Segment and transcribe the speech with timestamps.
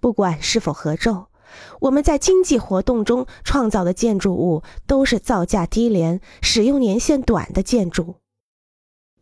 [0.00, 1.26] 不管是否合奏，
[1.80, 8.16] 我们在经济活动中创造的建筑物都是造价低廉、使用年限短的建筑。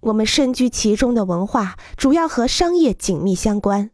[0.01, 3.91] 我们身居其中的文化主要和商业紧密相关，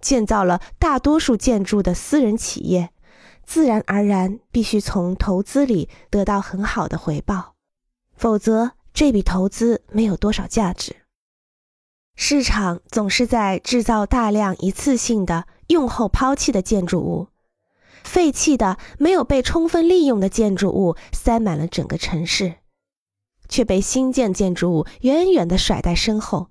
[0.00, 2.90] 建造了大多数建筑的私人企业，
[3.44, 7.54] 自然而然必须从投资里得到很好的回报，
[8.16, 10.96] 否则这笔投资没有多少价值。
[12.16, 17.28] 市场总是在制造大量一次性的用后抛弃的建筑物，
[18.02, 22.54] 废弃的没有被充分利用的建筑物塞满了整个城市。
[23.48, 26.50] 却被新建建筑物远远地甩在身后，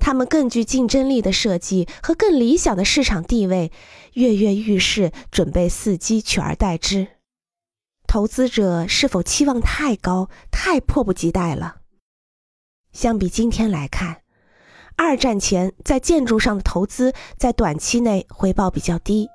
[0.00, 3.70] 他们更具竞争力的设计和更理想的市场地位
[4.14, 7.06] 跃跃欲试，准备伺机取而代之。
[8.08, 11.76] 投资者是否期望太高、太迫不及待了？
[12.92, 14.21] 相比今天来看，
[14.96, 19.28] 二战前在建筑上的投资在短期内回报比较低，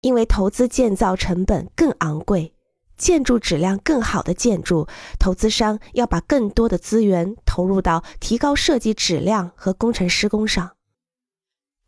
[0.00, 2.54] 因为投资建造成本更昂贵。
[2.96, 4.88] 建筑质量更好的建筑，
[5.20, 10.74] 投资商要把更多的资源投入到提高设计质量和工程施工上。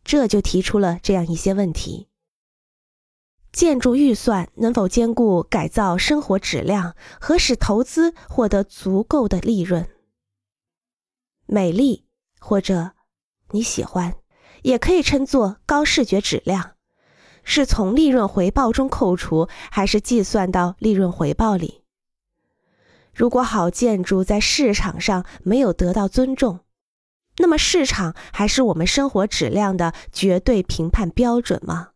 [0.04, 2.06] 这就提出了这样一些问题：
[3.50, 9.88] 建筑预算能否兼顾改造生活质量和使投资获得足够的利润？
[11.46, 12.06] 美丽
[12.40, 12.92] 或者
[13.52, 14.16] 你喜欢，
[14.62, 16.72] 也可以称作高视觉质量。
[17.44, 21.84] 是从利润回报中扣除，还是计算到利润回报里？
[23.14, 26.60] 如果好建筑在市场上没有得到尊重，
[27.38, 31.90] 那么市场还是我们生活质量的绝对评判标准吗？